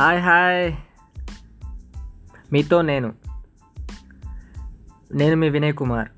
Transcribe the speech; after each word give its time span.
Hi 0.00 0.20
hi. 0.20 0.74
మీతో 2.52 2.82
నేను. 2.82 3.14
నేను 5.14 5.36
మీ 5.36 5.48
వినయ్ 5.48 5.74
కుమార్. 5.74 6.08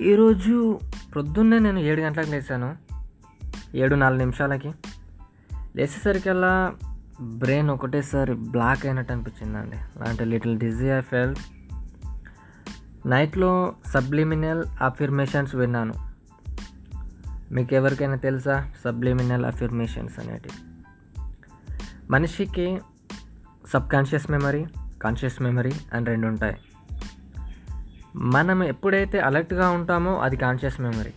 ఈరోజు 0.00 0.80
ప్రొద్దున్నే 1.14 1.58
నేను 1.58 1.78
ఏడు 1.78 2.00
గంటలకు 2.00 2.30
లేచాను. 2.30 2.76
ఏడు 3.74 3.94
నాలుగు 3.94 4.18
నిమిషాలకి. 4.18 4.72
లేచేసరికల్లా 5.76 6.74
బ్రెయిన్ 7.20 7.70
ఒకటేసారి 7.70 8.34
బ్లాక్ 8.34 8.86
అయినట్టు 8.86 9.12
అనిపించిందండి. 9.12 9.76
అంటే 10.08 10.24
లిటిల్ 10.24 10.58
డిజీ 10.58 10.86
ఐ 10.86 11.00
ఫెల్ 11.00 11.36
నైట్లో 13.06 13.74
సబ్లిమినల్ 13.86 14.64
అఫిర్మేషన్స్ 14.82 15.54
విన్నాను. 15.54 15.94
మీకు 17.52 17.74
ఎవరికైనా 17.74 18.16
తెలుసా? 18.16 18.70
సబ్లిమినల్ 18.84 19.44
అఫిర్మేషన్స్ 19.44 20.18
అనేటివి. 20.18 20.71
మనిషికి 22.10 22.80
sub 23.72 23.90
conscious 23.90 24.30
memory 24.30 24.66
conscious 25.02 25.42
memory 25.42 25.72
అని 25.92 26.06
రెండు 26.06 26.26
ఉంటాయి. 26.26 26.56
మనం 28.16 28.64
ఎప్పుడైతే 28.64 29.20
అలర్ట్గా 29.20 29.70
ఉంటామో 29.70 30.14
అది 30.14 30.36
కాన్షియస్ 30.36 30.80
మెమరీ. 30.80 31.12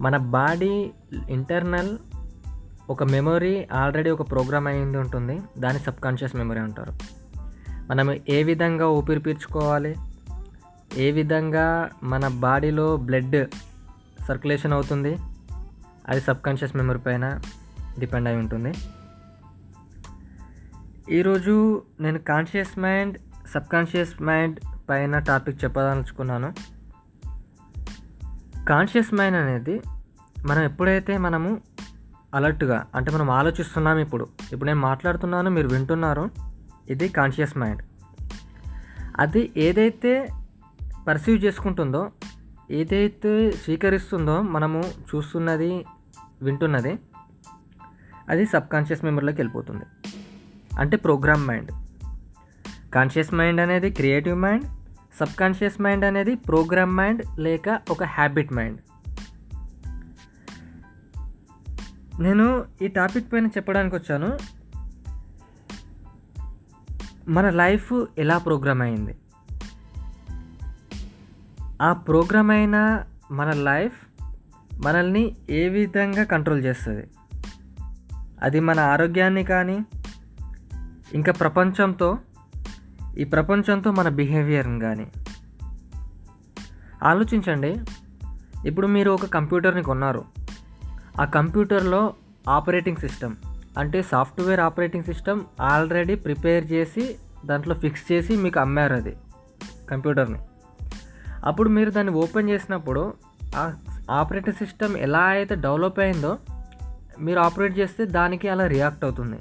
మన 0.00 0.16
బాడీ 0.16 0.90
ఇంటర్నల్ 1.28 1.98
ఒక 2.90 3.02
మెమొరీ 3.02 3.68
ఆల్రెడీ 3.72 4.10
ఒక 4.10 4.30
ప్రోగ్రామ్ 4.30 4.68
అయింది 4.68 4.98
ఉంటుంది 4.98 5.40
దాన్ని 5.58 5.82
సబ్ 5.82 6.00
కాన్షియస్ 6.00 6.36
మెమరీ 6.36 6.60
అంటారు. 6.60 6.92
మనం 7.70 8.18
ఏ 8.28 8.42
విధంగా 8.42 8.88
ఊపిరి 8.88 9.20
పీల్చుకోవాలి 9.20 9.96
ఏ 10.96 11.10
విధంగా 11.10 11.90
మన 12.02 12.28
బాడీలో 12.28 12.96
బ్లడ్ 12.96 13.46
సర్క్యులేషన్ 14.28 14.72
అవుతుంది 14.72 15.16
అది 16.08 16.20
సబ్ 16.20 16.42
కాన్షియస్ 16.42 16.76
మెమరీ 16.76 16.98
పైన 16.98 17.40
డిపెండ్ 17.98 18.28
అయి 18.28 18.36
ఉంటుంది. 18.36 18.72
ఈరోజు 21.14 21.82
నేను 22.00 22.18
conscious 22.18 22.78
mind 22.78 23.18
sub 23.54 23.68
conscious 23.72 24.22
mind 24.22 24.60
పైన 24.88 25.18
టాపిక్ 25.18 25.64
చెప్పదలుచుకున్నాను. 25.64 26.52
కాన్షియస్ 28.64 29.14
మైండ్ 29.14 29.36
అనేది 29.36 29.80
మనం 30.46 30.62
ఎప్పుడైతే 30.62 31.18
మనము 31.18 31.60
అలర్ట్గా 32.34 32.86
అంటే 32.94 33.10
మనం 33.10 33.30
ఆలోచిస్తున్నాం 33.30 33.98
ఇప్పుడు 33.98 34.26
ఇప్పుడు 34.52 34.66
నేను 34.66 34.80
మాట్లాడుతున్నాను 34.80 35.50
మీరు 35.50 35.68
వింటున్నారు 35.68 36.30
ఇది 36.90 37.08
కాన్షియస్ 37.08 37.58
మైండ్ 37.58 37.82
అది 39.18 39.52
ఏదైతే 39.56 40.28
పర్సీవ్ 41.08 41.44
చేసుకుంటుందో 41.44 42.10
ఏదైతే 42.70 43.50
స్వీకరిస్తుందో 43.50 44.42
మనము 44.42 44.82
చూస్తున్నది 44.82 45.86
వింటున్నది 46.42 46.98
అది 48.28 48.46
సబ్ 48.46 48.68
కాన్షియస్ 48.68 49.04
మెమరీలోకి 49.04 49.40
వెళ్ళిపోతుంది. 49.40 49.84
అంటే 50.78 50.96
ప్రోగ్రామ్ 50.96 51.46
మైండ్. 51.46 51.72
కాన్షియస్ 52.94 53.34
మైండ్ 53.34 53.60
అనేది 53.60 53.90
creative 53.90 54.38
mind 54.38 54.64
sub 55.20 55.38
conscious 55.40 55.82
mind 55.82 56.04
అనేది 56.04 56.34
ప్రోగ్రామ్ 56.34 56.96
మైండ్ 56.96 57.22
లేక 57.38 57.80
ఒక 57.90 58.02
హ్యాబిట్ 58.02 58.52
మైండ్. 58.52 58.80
నేను 62.20 62.64
ఈ 62.82 62.88
టాపిక్ 62.88 63.32
పైన 63.32 63.46
చెప్పడానికి 63.46 63.96
వచ్చాను. 63.96 64.38
మన 67.28 67.50
లైఫ్ 67.50 67.92
ఎలా 68.18 68.38
ప్రోగ్రామ్ 68.38 68.82
అయింది? 68.82 69.16
ఆ 71.82 71.92
ప్రోగ్రామ్ 71.92 72.50
అయిన 72.50 73.04
మన 73.30 73.50
లైఫ్ 73.50 74.06
మనల్ని 74.84 75.36
ఏ 75.50 75.68
విధంగా 75.68 76.24
కంట్రోల్ 76.24 76.64
చేస్తుంది? 76.64 77.08
అది 78.42 78.60
మన 78.60 78.80
ఆరోగ్యాన్ని 78.80 79.44
కానీ 79.44 79.84
ఇంకా 81.14 81.32
ప్రపంచంతో 81.32 82.18
ఈ 83.18 83.24
ప్రపంచంతో 83.24 83.92
మన 83.92 84.08
బిహేవియర్ని 84.08 84.80
కానీ. 84.80 85.06
ఆలోచించండి 87.02 87.76
ఇప్పుడు 88.68 88.86
మీరు 88.86 89.10
ఒక 89.10 89.26
కంప్యూటర్ని 89.26 89.82
కొన్నారు. 89.82 90.24
ఆ 91.20 91.24
కంప్యూటర్లో 91.24 92.14
ఆపరేటింగ్ 92.48 92.96
సిస్టమ్ 92.96 93.34
అంటే 93.78 94.02
software 94.02 94.60
operating 94.60 95.04
system 95.04 95.40
already 95.60 96.14
prepare 96.14 96.72
చేసి 96.72 97.16
దాంట్లో 97.46 97.74
ఫిక్స్ 97.74 98.12
చేసి 98.12 98.36
మీకు 98.36 98.60
అమ్మారు 98.60 98.94
అది 98.94 99.16
కంప్యూటర్ని. 99.90 100.38
అప్పుడు 101.44 101.68
మీరు 101.68 101.90
దాన్ని 101.90 102.12
ఓపెన్ 102.12 102.50
చేసినప్పుడు 102.50 103.14
ఆ 103.56 103.72
ఆపరేటింగ్ 104.10 104.56
సిస్టమ్ 104.56 104.96
ఎలా 104.96 105.20
అయితే 105.20 105.54
డెవలప్ 105.54 106.00
అయిందో 106.00 106.38
మీరు 107.20 107.40
ఆపరేట్ 107.40 107.78
చేస్తే 107.78 108.04
దానికి 108.04 108.48
అలా 108.48 108.66
రియాక్ట్ 108.66 109.04
అవుతుంది. 109.04 109.38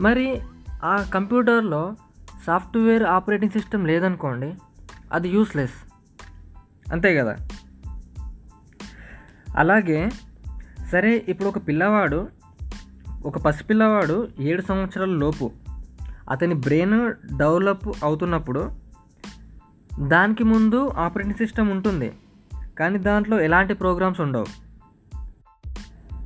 మరి 0.00 0.40
ఆ 0.84 1.10
కంప్యూటర్లో 1.14 1.96
సాఫ్ట్వేర్ 2.46 3.02
ఆపరేటింగ్ 3.02 3.52
సిస్టమ్ 3.52 3.86
లేదనుకోండి 3.86 4.54
అది 5.12 5.28
యూస్లెస్ 5.28 5.92
అంతే 6.92 7.16
కదా? 7.16 7.36
అలాగే 9.56 10.10
సరే 10.92 11.24
ఇప్పుడు 11.28 11.48
ఒక 11.48 11.68
పిల్లవాడు 11.68 12.28
ఒక 13.24 13.38
పసిపిల్లవాడు 13.38 14.28
ఏడు 14.40 14.62
సంవత్సరాల 14.62 15.08
లోపు 15.08 15.52
అతని 16.30 16.54
బ్రెయిన్ 16.54 17.12
డెవలప్ 17.38 17.88
అవుతున్నప్పుడు 18.04 18.70
దానికి 20.02 20.44
ముందు 20.44 20.92
ఆపరేటింగ్ 20.96 21.34
సిస్టమ్ 21.34 21.70
ఉంటుంది. 21.70 22.12
కానీ 22.78 22.98
దాంట్లో 22.98 23.40
ఎలాంటి 23.40 23.74
ప్రోగ్రామ్స్ 23.74 24.20
ఉండవు. 24.20 24.67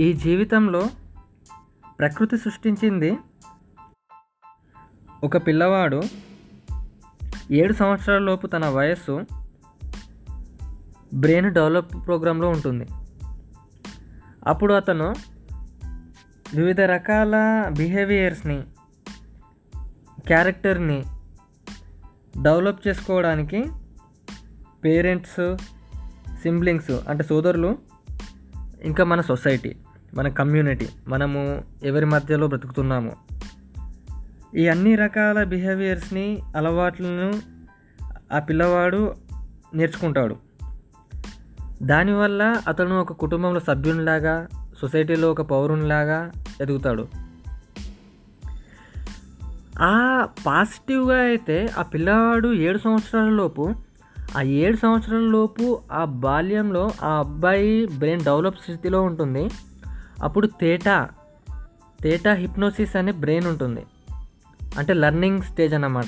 ఈ 0.00 0.12
జీవితంలో 0.12 0.88
ప్రకృతి 1.98 2.38
సృష్టించింది 2.38 3.18
ఒక 5.24 5.36
పిల్లవాడు 5.36 6.02
ఏడు 7.50 7.72
సంవత్సరాల 7.72 8.22
లోపు 8.22 8.46
తన 8.46 8.68
వయస్సు 8.68 9.24
బ్రెయిన్ 11.14 11.54
డెవలప్ 11.54 11.94
ప్రోగ్రాంలో 12.06 12.48
ఉంటుంది. 12.48 12.86
అప్పుడు 14.46 14.74
అతను 14.74 15.14
వివిధ 16.54 16.80
రకాల 16.80 17.36
బిహేవియర్స్ని 17.76 18.62
క్యారెక్టర్ని 20.26 21.04
డెవలప్ 22.42 22.88
చేసుకోవడానికి 22.88 23.64
పేరెంట్స్ 24.84 25.56
సిబ్లింగ్స్ 26.42 26.90
అంటే 26.90 27.24
సోదరులు 27.24 27.91
ఇంకా 28.82 29.04
మన 29.04 29.20
సొసైటీ 29.20 29.76
మన 30.14 30.28
కమ్యూనిటీ 30.28 30.88
మనము 31.08 31.64
ఎవరి 31.82 32.06
మధ్యలో 32.06 32.48
బ్రతుకుతున్నాము? 32.48 33.12
ఈ 34.56 34.68
అన్ని 34.68 34.94
రకాల 34.94 35.44
బిహేవియర్స్ని 35.44 36.38
అలవాట్లను 36.56 37.32
ఆ 38.32 38.38
పిల్లవాడు 38.38 39.14
నేర్చుకుంటాడు. 39.74 40.36
దానివల్ల 41.82 42.56
అతను 42.68 43.00
ఒక 43.00 43.12
కుటుంబంలో 43.12 43.60
సభ్యునిలాగా 43.60 44.46
సొసైటీలో 44.80 45.30
ఒక 45.30 45.42
పౌరునిలాగా 45.42 46.30
ఎదుగుతాడు. 46.60 47.08
ఆ 49.80 50.26
పాజిటివ్గా 50.46 51.20
అయితే 51.20 51.70
ఆ 51.78 51.82
పిల్లవాడు 51.82 52.52
ఏడు 52.52 52.78
సంవత్సరాల 52.78 53.28
లోపు 53.28 53.74
ఆ 54.36 54.42
ఏడు 54.42 54.76
సంవత్సరాల 54.76 55.20
లోపు 55.20 55.80
ఆ 55.92 56.04
బాల్యంలో 56.04 56.90
ఆ 57.02 57.18
అబ్బాయి 57.18 57.86
బ్రెయిన్ 57.86 58.24
డెవలప్ 58.24 58.60
స్థితిలో 58.62 59.02
ఉంటుంది. 59.02 59.50
అప్పుడు 60.22 60.46
తేటా 60.46 61.08
తేటా 62.00 62.32
హిప్నోసిస్ 62.32 62.96
అనే 62.96 63.12
బ్రెయిన్ 63.12 63.46
ఉంటుంది. 63.46 63.86
అంటే 64.78 64.92
లర్నింగ్ 64.92 65.42
స్టేజ్ 65.42 65.74
అన్నమాట. 65.74 66.06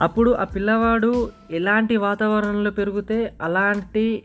అప్పుడు 0.00 0.30
ఆ 0.30 0.44
పిల్లవాడు 0.44 1.30
ఎలాంటి 1.50 1.96
వాతావరణంలో 1.96 2.70
పెరిగితే 2.70 3.34
అలాంటి 3.42 4.22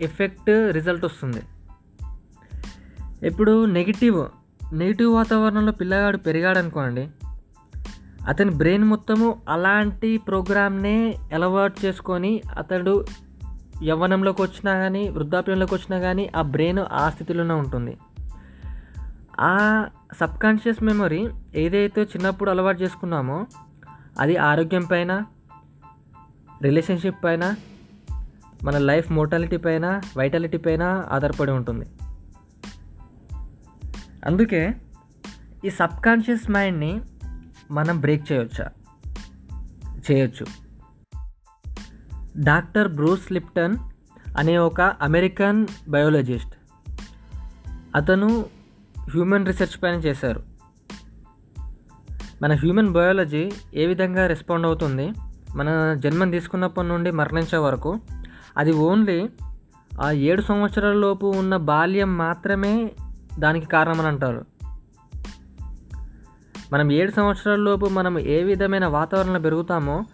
ఎఫెక్ట్ 0.00 0.70
రిజల్ట్ 0.70 1.04
వస్తుంది. 1.04 1.42
ఇప్పుడు 3.26 3.64
నెగిటివ్ 3.64 4.28
నెగిటివ్ 4.74 5.14
వాతావరణంలో 5.14 5.72
పిల్లగాడు 5.72 6.16
పెరిగాడు 6.16 6.58
అనుకోండి 6.58 7.08
అతని 8.28 8.50
బ్రెయిన్ 8.50 8.84
మొత్తము 8.84 9.42
అలాంటి 9.48 10.18
ప్రోగ్రామ్నే 10.18 11.16
అలవాటు 11.34 11.86
చేసుకొని 11.86 12.42
అతడు 12.58 13.04
యవ్వనంలోకి 13.82 14.42
వచ్చినా 14.42 14.74
కానీ 14.74 15.08
వృద్ధాప్యంలోకి 15.08 15.74
వచ్చినా 15.74 15.98
కానీ 15.98 16.30
ఆ 16.36 16.42
బ్రెయిన్ 16.42 16.78
ఆ 16.78 17.10
స్థితిలోనే 17.10 17.54
ఉంటుంది. 17.54 17.98
ఆ 19.40 19.86
సబ్కాన్షియస్ 20.20 20.82
మెమొరీ 20.82 21.22
మెమరీ 21.22 21.60
ఏదైతే 21.60 22.02
చిన్నప్పుడు 22.02 22.50
అలవాటు 22.50 22.82
చేసుకున్నామో 22.82 23.46
అది 24.18 24.36
ఆరోగ్యం 24.36 24.84
పైన 24.84 25.24
రిలేషన్షిప్ 26.62 27.24
పైన 27.24 27.54
మన 28.64 28.78
లైఫ్ 28.78 29.12
మోటాలిటీ 29.12 29.56
పైన 29.56 30.00
వైటాలిటీ 30.16 30.56
పైన 30.56 31.06
ఆధారపడి 31.10 31.50
ఉంటుంది. 31.50 31.86
అందుకే 34.26 34.74
ఈ 35.64 35.70
సబ్కాన్షియస్ 35.70 36.50
మైండ్ని 36.50 37.00
మనం 37.70 38.00
బ్రేక్ 38.00 38.32
చేయవచ్చా 38.32 38.68
చేయొచ్చు. 40.10 40.46
డాక్టర్ 42.42 42.92
బ్రూస్ 42.92 43.32
లిప్టన్ 43.32 43.76
అనే 44.38 44.58
ఒక 44.58 44.80
అమెరికన్ 44.80 45.66
బయోలజిస్ట్. 45.88 46.54
అతను 47.94 48.46
హ్యూమన్ 49.10 49.46
రీసెర్చ్ 49.46 49.82
పైన 49.82 49.94
చేశారు. 49.94 50.42
మన 52.42 52.54
హ్యూమన్ 52.54 52.92
బయాలజీ 52.92 53.50
ఏ 53.74 53.86
విధంగా 53.86 54.26
రెస్పాండ్ 54.26 54.66
అవుతుంది? 54.66 55.12
మన 55.56 55.94
జన్మం 55.98 56.30
తీసుకున్నప్పటి 56.30 56.88
నుండి 56.88 57.10
మరణించే 57.10 57.58
వరకు 57.58 58.00
అది 58.56 58.72
ఓన్లీ 58.72 59.28
ఆ 60.00 60.10
ఏడు 60.10 60.42
సంవత్సరాల 60.42 60.92
లోపు 60.92 61.26
ఉన్న 61.26 61.56
బాల్యం 61.56 62.18
మాత్రమే 62.18 62.90
దానికి 63.38 63.66
కారణమని 63.66 64.08
అంటారు. 64.08 64.46
మనం 66.72 66.92
ఏడు 66.92 67.10
సంవత్సరాల 67.10 67.58
లోపు 67.58 67.86
మనం 67.86 68.18
ఏ 68.18 68.42
విధమైన 68.42 68.86
వాతావరణంలో 68.86 69.40
పెరుగుతామో 69.40 70.04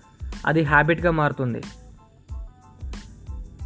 అది 0.47 0.63
హ్యాబిట్గా 0.63 1.11
మారుతుంది. 1.11 1.63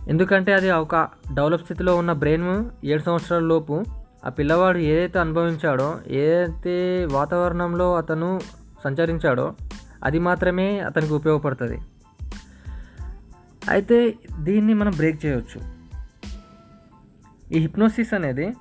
ఎందుకంటే 0.08 0.52
అది 0.52 0.70
ఒక 0.70 1.08
డెవలప్ 1.34 1.62
స్థితిలో 1.62 1.96
ఉన్న 1.96 2.12
బ్రెయిన్ 2.12 2.70
ఏడు 2.84 3.02
సంవత్సరాల 3.02 3.42
లోపు 3.42 3.84
ఆ 4.24 4.28
పిల్లవాడు 4.28 4.78
ఏదైతే 4.78 5.18
అనుభవించాడో 5.18 5.98
ఏదైతే 6.06 7.04
వాతావరణంలో 7.04 7.96
అతను 7.96 8.40
సంచరించాడో 8.84 9.54
అది 10.04 10.18
మాత్రమే 10.18 10.78
అతనికి 10.78 11.14
ఉపయోగపడుతుంది. 11.14 11.78
అయితే 13.70 14.14
దీన్ని 14.40 14.74
మనం 14.74 14.92
బ్రేక్ 14.96 15.26
చేయవచ్చు 15.26 15.60
ఈ 17.52 17.58
హిప్నోసిస్ 17.58 18.14
అనేది 18.14 18.52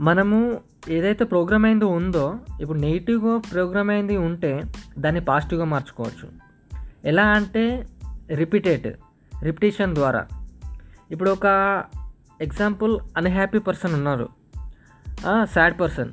మనము 0.00 0.60
ఏదైతే 0.88 1.24
ప్రోగ్రామ్ 1.24 1.64
అయింది 1.64 1.84
ఉందో 1.84 2.38
ఇప్పుడు 2.60 2.78
నెగిటివ్గా 2.78 3.38
ప్రోగ్రామ్ 3.38 3.90
అయింది 3.90 4.16
ఉంటే 4.16 4.62
దాన్ని 4.98 5.20
పాజిటివ్గా 5.20 5.64
మార్చుకోవచ్చు. 5.64 6.28
ఎలా 7.04 7.26
అంటే 7.26 7.86
రిపీటేట్ 8.34 8.86
రిపిటేషన్ 9.42 9.94
ద్వారా. 9.94 10.26
ఇప్పుడు 11.10 11.30
ఒక 11.30 11.46
ఎగ్జాంపుల్ 12.40 13.00
అన్హ్యాపీ 13.16 13.58
పర్సన్ 13.58 13.94
ఉన్నారు. 13.94 14.28
సాడ్ 15.44 15.80
పర్సన్ 15.80 16.12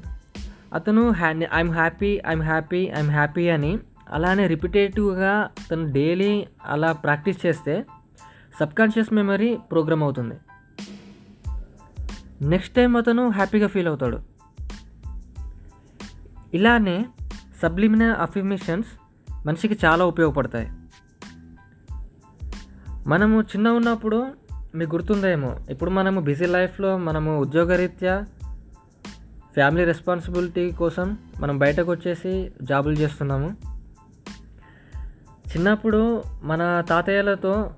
అతను 0.73 1.11
హ్యా 1.11 1.29
I'm 1.29 1.71
happy 1.71 2.21
I'm 2.27 2.41
happy 2.41 2.77
I'm 2.77 3.09
happy 3.09 3.49
అని 3.49 3.77
అలానే 4.09 4.47
రిపిటేటివ్గా 4.47 5.49
తను 5.71 5.93
డైలీ 5.93 6.47
అలా 6.65 6.91
ప్రాక్టీస్ 6.91 7.45
చేస్తే 7.45 7.85
సబ్కాన్షియస్ 8.59 9.13
మెమరీ 9.13 9.57
ప్రోగ్రామ్ 9.71 10.03
అవుతుంది. 10.03 10.35
నెక్స్ట్ 12.41 12.75
టైం 12.75 12.97
అతను 12.97 13.29
హ్యాపీగా 13.29 13.67
ఫీల్ 13.67 13.87
అవుతాడు. 13.87 14.34
ఇలానే 16.55 17.05
సబ్లిమినల్ 17.63 18.15
అఫిమేషన్స్ 18.15 18.87
మనిషికి 19.45 19.85
చాలా 19.85 20.05
ఉపయోగపడతాయి. 20.05 20.71
మనము 23.07 23.41
చిన్న 23.41 23.69
ఉన్నప్పుడు 23.69 24.27
మీకు 24.75 24.95
గుర్తుందేమో 24.95 25.55
ఇప్పుడు 25.69 25.89
మనము 25.89 26.19
బిజీ 26.19 26.45
లైఫ్లో 26.45 26.97
మనము 26.97 27.39
ఉద్యోగరీత్యా 27.39 28.25
ఫ్యామిలీ 29.53 29.83
రెస్పాన్సిబిలిటీ 29.83 30.71
కోసం 30.71 31.17
మనం 31.39 31.57
బయటకు 31.57 31.91
వచ్చేసి 31.91 32.51
జాబులు 32.61 32.95
చేస్తున్నాము. 32.95 33.57
చిన్నప్పుడు 35.49 36.23
మన 36.43 36.83
తాతయ్యలతో 36.89 37.71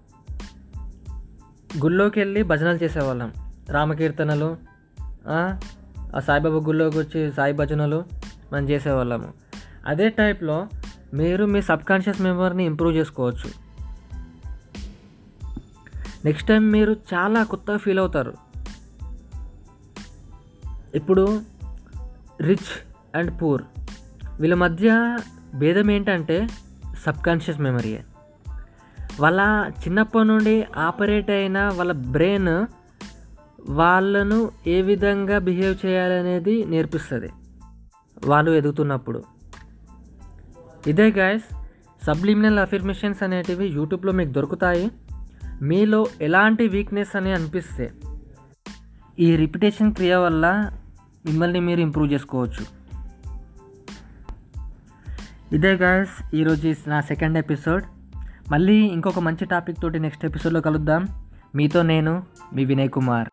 గుళ్ళోకి 1.84 2.20
వెళ్ళి 2.20 2.44
భజనలు 2.44 2.84
చేసేవాళ్ళం. 2.84 3.34
రామకీర్తనలు 3.70 4.58
ఆ 6.16 6.20
సాయిబాబా 6.20 6.56
గుళ్ళోకి 6.56 6.98
వచ్చి 6.98 7.32
సాయి 7.32 7.54
భజనలు 7.54 8.27
మనం 8.54 8.70
చేసేవాళ్ళము. 8.70 9.34
అదే 9.86 10.10
టైప్లో 10.10 10.68
మీరు 11.14 11.46
మీ 11.46 11.62
సబ్కాన్షియస్ 11.62 12.22
మెమరీని 12.22 12.66
ఇంప్రూవ్ 12.66 12.98
చేసుకోవచ్చు. 12.98 13.68
నెక్స్ట్ 16.26 16.48
టైం 16.48 16.72
మీరు 16.72 16.96
చాలా 17.14 17.44
కొత్తగా 17.44 17.78
ఫీల్ 17.78 18.00
అవుతారు. 18.00 18.34
ఇప్పుడు 20.96 21.42
రిచ్ 22.42 22.88
అండ్ 23.16 23.42
పూర్. 23.42 23.62
వీళ్ళ 24.40 24.54
మధ్య 24.54 25.18
భేదం 25.56 25.92
ఏంటంటే 25.92 26.48
సబ్కాన్షియస్ 27.06 27.60
మెమరీయే 27.60 28.04
వాళ్ళ 29.20 29.72
చిన్నప్పటి 29.80 30.28
నుండి 30.28 30.66
ఆపరేట్ 30.78 31.30
అయిన 31.30 31.72
వాళ్ళ 31.76 31.92
బ్రెయిన్ 31.92 32.66
వాళ్ళను 33.70 34.52
ఏ 34.68 34.82
విధంగా 34.82 35.40
బిహేవ్ 35.40 35.86
చేయాలనేది 35.86 36.66
నేర్పిస్తుంది. 36.66 37.30
వాళ్ళు 38.26 38.52
ఎదుగుతున్నప్పుడు. 38.52 39.24
ఇదే 40.88 41.12
గాయస్ 41.12 41.56
సబ్లిమినల్ 42.06 42.60
అఫిర్మేషన్స్ 42.60 43.24
అనేటివి 43.24 43.68
యూట్యూబ్లో 43.68 44.12
మీకు 44.12 44.32
దొరుకుతాయి. 44.32 44.92
మీలో 45.62 46.08
ఎలాంటి 46.22 46.68
వీక్నెస్ 46.68 47.16
అని 47.16 47.34
అనిపిస్తే 47.34 47.94
ఈ 49.20 49.36
రిపిటేషన్ 49.36 49.94
క్రియ 49.94 50.16
వల్ల 50.16 50.72
మిమ్మల్ని 51.26 51.60
మీరు 51.60 51.80
ఇంప్రూవ్ 51.80 52.14
చేసుకోవచ్చు. 52.14 52.78
ఇదే 55.56 55.74
గాయస్ 55.74 56.36
ఈరోజు 56.36 56.76
నా 56.88 57.02
సెకండ్ 57.02 57.38
ఎపిసోడ్ 57.38 57.84
మళ్ళీ 58.52 58.76
ఇంకొక 58.76 59.20
మంచి 59.20 59.46
టాపిక్ 59.46 59.82
తోటి 59.82 60.00
నెక్స్ట్ 60.00 60.26
ఎపిసోడ్లో 60.26 60.62
కలుద్దాం. 60.62 61.08
మీతో 61.56 61.82
నేను 61.82 62.24
మీ 62.54 62.66
వినయ్ 62.66 62.90
కుమార్. 62.90 63.30